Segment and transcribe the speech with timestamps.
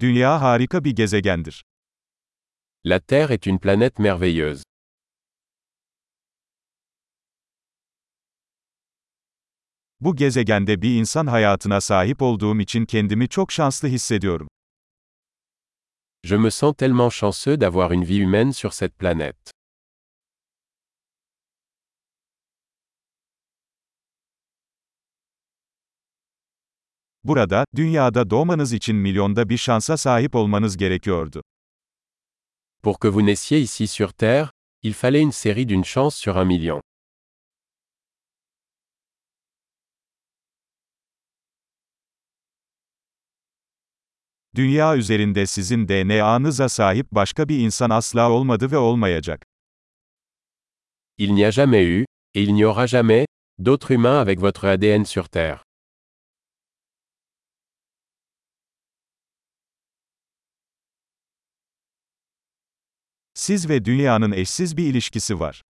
[0.00, 1.64] Dünya harika bir gezegendir.
[2.86, 4.62] La Terre est une planète merveilleuse.
[10.00, 14.48] Bu gezegende bir insan hayatına sahip olduğum için kendimi çok şanslı hissediyorum.
[16.24, 19.55] Je me sens tellement chanceux d'avoir une vie humaine sur cette planète.
[27.26, 31.42] Burada, dünyada doğmanız için milyonda bir şansa sahip olmanız gerekiyordu.
[32.82, 34.50] Pour que vous naissiez ici sur Terre,
[34.82, 36.80] il fallait une série d'une chance sur un million.
[44.54, 49.46] Dünya üzerinde sizin DNA'nıza sahip başka bir insan asla olmadı ve olmayacak.
[51.18, 53.26] Il n'y a jamais eu, et il n'y aura jamais,
[53.58, 55.65] d'autres humains avec votre ADN sur Terre.
[63.36, 65.62] Siz ve dünyanın eşsiz bir ilişkisi var.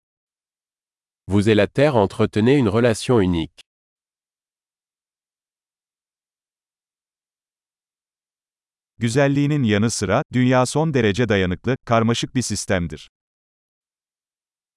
[1.28, 3.62] Vous et la Terre entretenez une relation unique.
[8.98, 13.10] Güzelliğinin yanı sıra, dünya son derece dayanıklı, karmaşık bir sistemdir.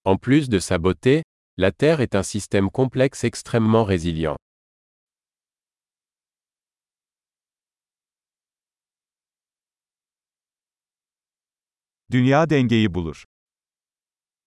[0.05, 1.23] En plus de sa beauté,
[1.59, 4.37] la Terre est un système complexe extrêmement résilient.
[12.11, 13.25] Dünya dengeyi bulur.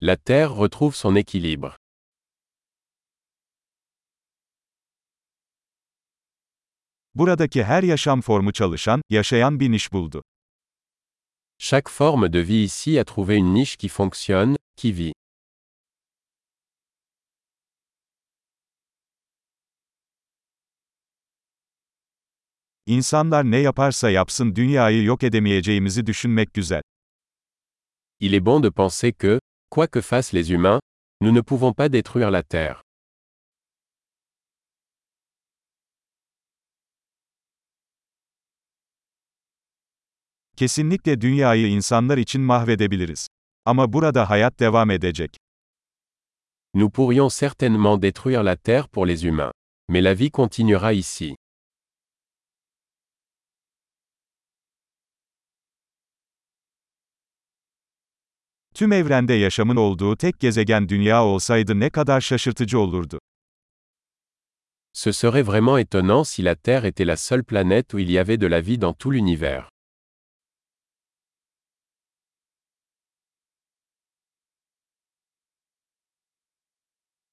[0.03, 1.77] La Terre retrouve son équilibre.
[7.15, 10.23] Buradaki her yaşam formu çalışan, yaşayan bir niş buldu.
[11.59, 15.15] Chaque forme de vie ici a trouvé une niche qui fonctionne, qui vit.
[22.87, 26.83] İnsanlar ne yaparsa yapsın dünyayı yok edemeyeceğimizi düşünmek güzel.
[28.23, 29.41] Il est bon de penser que,
[29.71, 30.81] quoi que fassent les humains,
[31.23, 32.83] nous ne pouvons pas détruire la Terre.
[40.57, 43.29] Kesinlikle dünyayı insanlar için mahvedebiliriz.
[43.65, 45.37] Ama burada hayat devam edecek.
[46.75, 49.53] Nous pourrions certainement détruire la Terre pour les humains.
[49.89, 51.37] Mais la vie continuera ici.
[58.81, 63.19] Tüm evrende yaşamın olduğu tek gezegen dünya olsaydı ne kadar şaşırtıcı olurdu.
[64.93, 68.41] Ce serait vraiment étonnant si la Terre était la seule planète où il y avait
[68.41, 69.69] de la vie dans tout l'univers.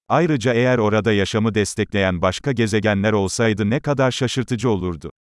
[0.07, 5.11] Ayrıca eğer orada yaşamı destekleyen başka gezegenler olsaydı ne kadar şaşırtıcı olurdu.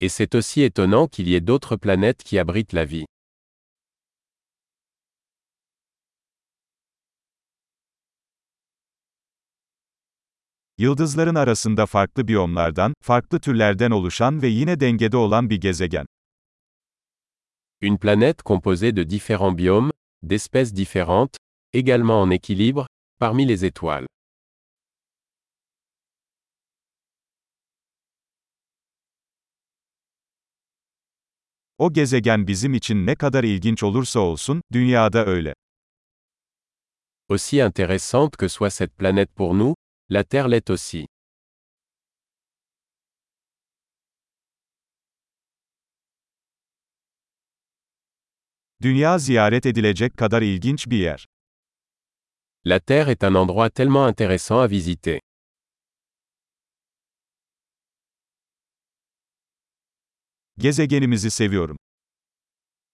[0.00, 3.11] Et c'est aussi étonnant qu'il y ait d'autres planètes qui abritent la vie.
[10.82, 16.06] Yıldızların arasında farklı biyomlardan, farklı türlerden oluşan ve yine dengede olan bir gezegen.
[17.82, 19.90] Une planète composée de différents biomes,
[20.22, 21.36] d'espèces différentes,
[21.72, 22.86] également en équilibre,
[23.18, 24.06] parmi les étoiles.
[31.78, 35.54] O gezegen bizim için ne kadar ilginç olursa olsun, dünyada öyle.
[37.28, 39.74] Aussi intéressante que soit cette planète pour nous,
[40.12, 41.06] la Terre l'est aussi.
[48.82, 51.26] Dünya ziyaret edilecek kadar ilginç bir yer.
[52.64, 55.20] La Terre est un endroit tellement intéressant à visiter.
[60.58, 61.76] Gezegenimizi seviyorum.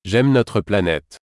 [0.05, 1.28] J'aime notre planète.